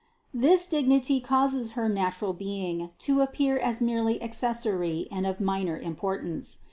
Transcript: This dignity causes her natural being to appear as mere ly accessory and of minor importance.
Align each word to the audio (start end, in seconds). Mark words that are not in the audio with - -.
This 0.33 0.65
dignity 0.65 1.19
causes 1.19 1.73
her 1.77 1.87
natural 1.87 2.33
being 2.33 2.89
to 3.05 3.21
appear 3.21 3.59
as 3.59 3.81
mere 3.81 4.01
ly 4.01 4.17
accessory 4.19 5.07
and 5.11 5.27
of 5.27 5.39
minor 5.39 5.77
importance. 5.77 6.57